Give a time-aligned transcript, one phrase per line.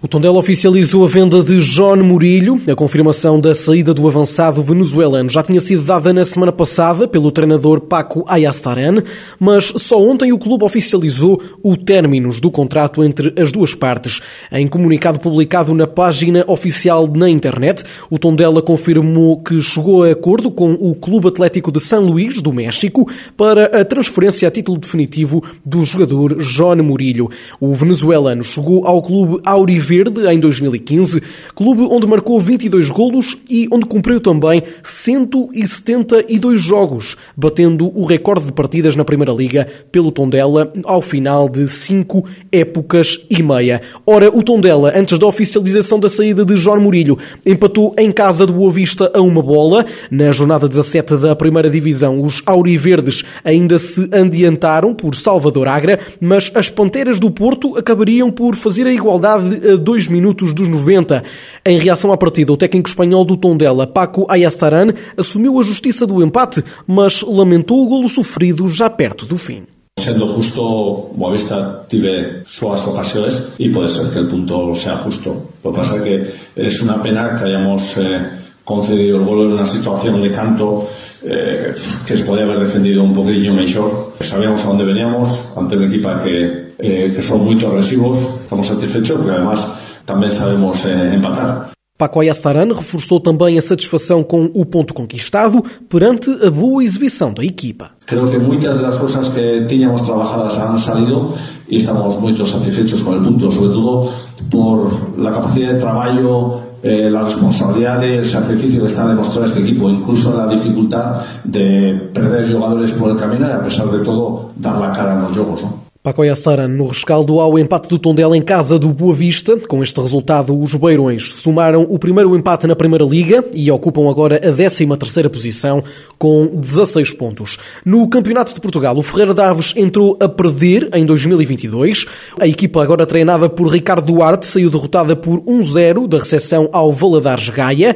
[0.00, 2.60] O Tondela oficializou a venda de John Murilho.
[2.70, 7.32] A confirmação da saída do avançado venezuelano já tinha sido dada na semana passada pelo
[7.32, 9.02] treinador Paco Ayastaran,
[9.40, 14.20] mas só ontem o clube oficializou o término do contrato entre as duas partes.
[14.52, 20.48] Em comunicado publicado na página oficial na internet, o Tondela confirmou que chegou a acordo
[20.48, 23.04] com o Clube Atlético de São Luís, do México,
[23.36, 27.28] para a transferência a título definitivo do jogador John Murilho.
[27.60, 31.22] O venezuelano chegou ao clube Auriv Verde em 2015,
[31.54, 38.52] clube onde marcou 22 golos e onde cumpriu também 172 jogos, batendo o recorde de
[38.52, 43.80] partidas na Primeira Liga pelo Tondela ao final de cinco épocas e meia.
[44.06, 48.52] Ora, o Tondela, antes da oficialização da saída de João Murilho, empatou em casa do
[48.52, 49.86] Boa Vista a uma bola.
[50.10, 56.50] Na jornada 17 da Primeira Divisão, os Auriverdes ainda se adiantaram por Salvador Agra, mas
[56.54, 61.22] as Panteras do Porto acabariam por fazer a igualdade a 2 minutos dos 90.
[61.64, 66.22] Em reação à partida, o técnico espanhol do Tondela, Paco Ayastaran, assumiu a justiça do
[66.22, 69.62] empate, mas lamentou o golo sofrido já perto do fim.
[69.98, 75.50] Siendo justo, Boavista tiene sus ocasiones y puede ser que el punto sea justo.
[75.64, 78.20] Lo que que es una pena que hayamos eh,
[78.64, 80.86] concedido el gol en una situación de canto
[81.24, 81.74] eh,
[82.06, 84.12] que se podía haber defendido un poquillo mejor.
[84.20, 88.18] Sabíamos a dónde veníamos ante un equipo que, eh, que son muy agresivos.
[88.42, 89.66] Estamos satisfechos porque además
[90.04, 91.70] também sabemos eh, empatar.
[91.98, 97.44] Paco Ayastaran reforçou também a satisfação com o ponto conquistado perante a boa exibição da
[97.44, 97.90] equipa.
[98.06, 101.34] Creo que muitas das coisas que tínhamos trabajadas han salido
[101.68, 104.12] e estamos muito satisfechos com o ponto, sobre todo
[104.48, 109.90] por la capacidad de trabalho, eh, la responsabilidad el sacrificio que está demostrando este equipo,
[109.90, 114.76] incluso la dificultad de perder jugadores por el camino y a pesar de todo dar
[114.76, 115.62] la cara en los juegos.
[115.62, 115.87] ¿no?
[116.08, 119.58] Pacoia Sara no rescaldo ao empate do Tondela em casa do Boa Vista.
[119.68, 124.36] Com este resultado, os Beirões somaram o primeiro empate na Primeira Liga e ocupam agora
[124.36, 125.84] a 13ª posição
[126.16, 127.58] com 16 pontos.
[127.84, 132.06] No Campeonato de Portugal, o Ferreira Daves entrou a perder em 2022.
[132.40, 137.50] A equipa agora treinada por Ricardo Duarte saiu derrotada por 1-0 da recepção ao Valadares
[137.50, 137.94] Gaia.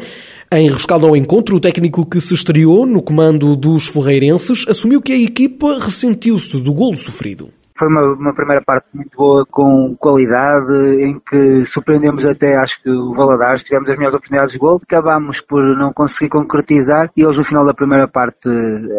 [0.53, 5.15] Em rescaldo ao encontro, o técnico que se estreou no comando dos ferreirenses assumiu que
[5.15, 7.49] a equipa ressentiu-se do golo sofrido.
[7.82, 12.88] Foi uma, uma, primeira parte muito boa, com qualidade, em que surpreendemos até, acho que
[12.88, 17.37] o Valadares, tivemos as melhores oportunidades de gol, acabámos por não conseguir concretizar e eles
[17.37, 18.48] no final da primeira parte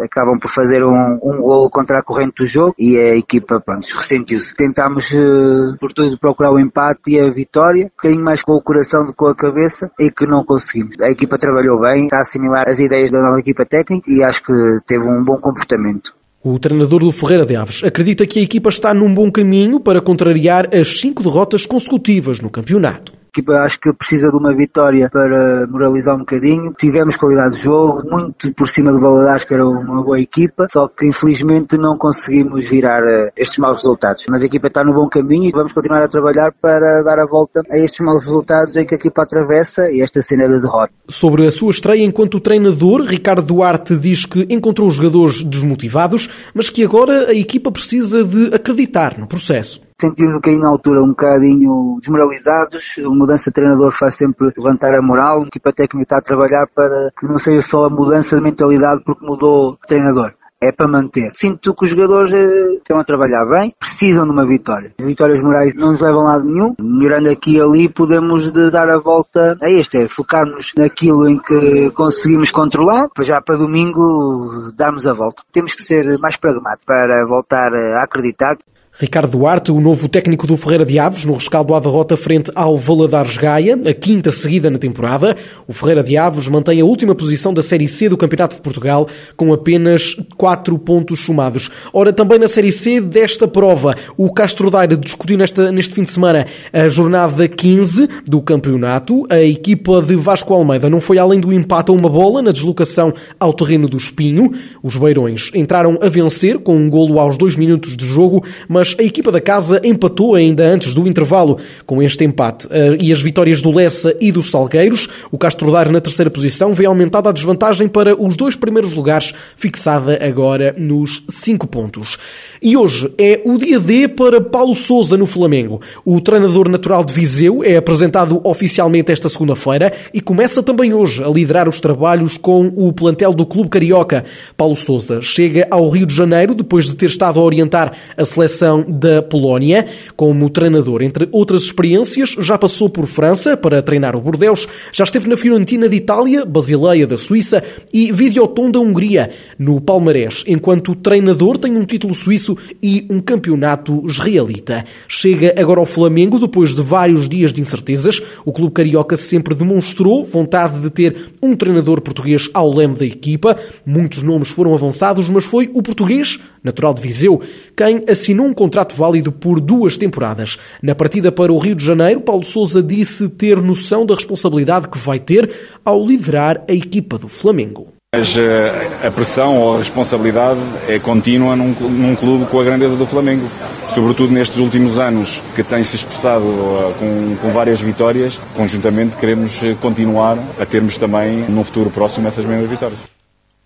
[0.02, 3.88] acabam por fazer um, um gol contra a corrente do jogo e a equipa, pronto,
[3.94, 4.54] ressentiu-se.
[4.54, 8.62] Tentámos eh, por tudo procurar o empate e a vitória, um bocadinho mais com o
[8.62, 11.00] coração do que com a cabeça e que não conseguimos.
[11.00, 14.42] A equipa trabalhou bem, está a assimilar as ideias da nova equipa técnica e acho
[14.42, 14.52] que
[14.86, 16.12] teve um bom comportamento.
[16.46, 20.02] O treinador do Ferreira de Aves acredita que a equipa está num bom caminho para
[20.02, 25.66] contrariar as cinco derrotas consecutivas no campeonato equipa acho que precisa de uma vitória para
[25.66, 26.72] moralizar um bocadinho.
[26.78, 30.86] Tivemos qualidade de jogo, muito por cima do Valadares, que era uma boa equipa, só
[30.86, 34.24] que infelizmente não conseguimos virar eh, estes maus resultados.
[34.30, 37.26] Mas a equipa está no bom caminho e vamos continuar a trabalhar para dar a
[37.26, 40.92] volta a estes maus resultados em que a equipa atravessa e esta cena da derrota.
[41.08, 46.84] Sobre a sua estreia enquanto treinador, Ricardo Duarte diz que encontrou jogadores desmotivados, mas que
[46.84, 51.98] agora a equipa precisa de acreditar no processo sentimos um bocadinho na altura um bocadinho
[52.00, 52.96] desmoralizados.
[53.04, 55.42] A mudança de treinador faz sempre levantar a moral.
[55.42, 59.02] A equipa técnica está a trabalhar para que não seja só a mudança de mentalidade
[59.04, 61.30] porque mudou o treinador é para manter.
[61.34, 64.94] Sinto que os jogadores eh, estão a trabalhar bem, precisam de uma vitória.
[64.98, 66.74] As vitórias morais não nos levam a lado nenhum.
[66.80, 71.90] Melhorando aqui e ali, podemos dar a volta a este, é focarmos naquilo em que
[71.90, 75.42] conseguimos controlar, para já para domingo darmos a volta.
[75.52, 78.56] Temos que ser mais pragmáticos para voltar a acreditar.
[78.96, 82.78] Ricardo Duarte, o novo técnico do Ferreira de Aves, no rescaldo à derrota frente ao
[82.78, 85.34] Valadares Gaia, a quinta seguida na temporada.
[85.66, 89.08] O Ferreira de Aves mantém a última posição da Série C do Campeonato de Portugal,
[89.36, 91.68] com apenas quatro pontos somados.
[91.92, 96.12] Ora, também na Série C desta prova, o Castro Daire discutiu nesta, neste fim de
[96.12, 99.26] semana a jornada 15 do campeonato.
[99.28, 103.12] A equipa de Vasco Almeida não foi além do empate a uma bola na deslocação
[103.40, 104.52] ao terreno do Espinho.
[104.84, 108.94] Os Beirões entraram a vencer com um golo aos dois minutos de jogo, mas mas
[108.98, 112.68] a equipa da casa empatou ainda antes do intervalo com este empate.
[112.70, 116.74] Eh, e as vitórias do Lessa e do Salgueiros, o Castro Daire na terceira posição,
[116.74, 122.18] vê aumentada a desvantagem para os dois primeiros lugares, fixada agora nos 5 pontos.
[122.60, 125.80] E hoje é o dia D para Paulo Souza no Flamengo.
[126.04, 131.28] O treinador natural de Viseu é apresentado oficialmente esta segunda-feira e começa também hoje a
[131.28, 134.24] liderar os trabalhos com o plantel do Clube Carioca.
[134.58, 138.73] Paulo Souza chega ao Rio de Janeiro depois de ter estado a orientar a seleção
[138.82, 139.86] da Polónia
[140.16, 141.02] como treinador.
[141.02, 145.88] Entre outras experiências, já passou por França para treinar o Bordeaux, já esteve na Fiorentina
[145.88, 147.62] de Itália, Basileia da Suíça
[147.92, 149.30] e Videoton da Hungria.
[149.58, 154.84] No Palmarés, enquanto treinador, tem um título suíço e um campeonato israelita.
[155.08, 158.20] Chega agora ao Flamengo depois de vários dias de incertezas.
[158.44, 163.56] O clube carioca sempre demonstrou vontade de ter um treinador português ao leme da equipa.
[163.84, 167.40] Muitos nomes foram avançados, mas foi o português, natural de Viseu,
[167.76, 170.56] quem assinou um contrato válido por duas temporadas.
[170.82, 174.96] Na partida para o Rio de Janeiro, Paulo Sousa disse ter noção da responsabilidade que
[174.96, 175.52] vai ter
[175.84, 177.88] ao liderar a equipa do Flamengo.
[178.14, 182.96] Mas eh, a pressão ou a responsabilidade é contínua num, num, clube com a grandeza
[182.96, 183.46] do Flamengo.
[183.88, 189.76] Sobretudo nestes últimos anos, que tem-se expressado eh, com, com, várias vitórias, conjuntamente queremos eh,
[189.78, 192.98] continuar a termos também, no futuro próximo, essas mesmas vitórias.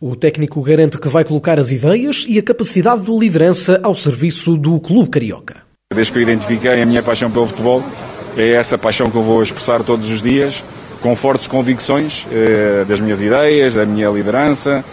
[0.01, 4.57] O técnico garante que vai colocar as ideias e a capacidade de liderança ao serviço
[4.57, 5.57] do Clube Carioca.
[5.93, 7.83] Desde que eu identifiquei a minha paixão pelo futebol,
[8.37, 10.63] é essa paixão que eu vou expressar todos os dias
[11.03, 14.85] com fortes convicções eh, das minhas ideias, da minha liderança,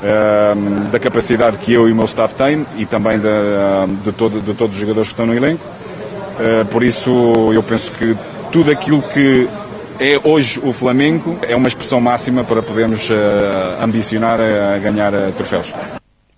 [0.00, 0.54] eh,
[0.92, 4.54] da capacidade que eu e o meu staff têm e também de, de, todo, de
[4.54, 5.64] todos os jogadores que estão no elenco.
[6.38, 7.10] Eh, por isso,
[7.52, 8.16] eu penso que
[8.52, 9.48] tudo aquilo que
[10.02, 13.08] é hoje o Flamengo é uma expressão máxima para podermos
[13.80, 15.72] ambicionar a ganhar troféus.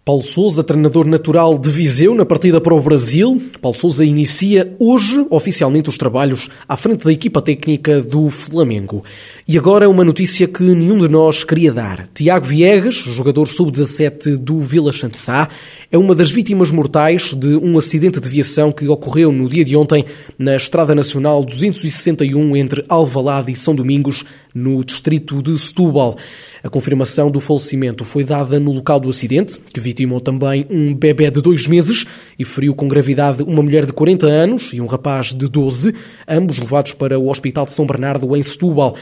[0.04, 3.40] Paulo Souza, treinador natural de Viseu, na partida para o Brasil.
[3.62, 9.02] Paulo Souza inicia hoje oficialmente os trabalhos à frente da equipa técnica do Flamengo.
[9.48, 12.06] E agora uma notícia que nenhum de nós queria dar.
[12.12, 15.48] Tiago Viegas, jogador sub-17 do Vila Santissá,
[15.90, 19.74] é uma das vítimas mortais de um acidente de viação que ocorreu no dia de
[19.74, 20.04] ontem
[20.38, 24.22] na Estrada Nacional 261 entre Alvalade e São Domingos,
[24.54, 26.16] no distrito de Setúbal.
[26.62, 31.30] A confirmação do falecimento foi dada no local do acidente, que vitimou também um bebê
[31.30, 32.06] de dois meses
[32.38, 35.94] e feriu com gravidade uma mulher de 40 anos e um rapaz de 12,
[36.28, 38.96] ambos levados para o Hospital de São Bernardo, em Setúbal.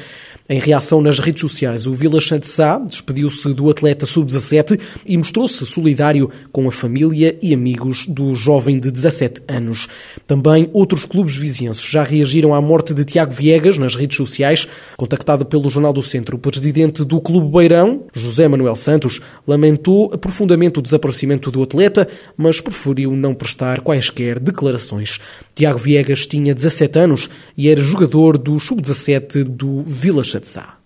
[0.48, 6.28] Em reação nas redes sociais, o Vila Sá despediu-se do atleta sub-17 e mostrou-se solidário
[6.50, 9.88] com a família e amigos do jovem de 17 anos.
[10.26, 14.66] Também outros clubes vizinhenses já reagiram à morte de Tiago Viegas nas redes sociais.
[14.96, 20.80] Contactado pelo Jornal do Centro, o presidente do Clube Beirão, José Manuel Santos, lamentou profundamente
[20.80, 25.20] o desaparecimento do atleta, mas preferiu não prestar quaisquer declarações.
[25.54, 30.81] Tiago Viegas tinha 17 anos e era jogador do sub-17 do Vila 这啥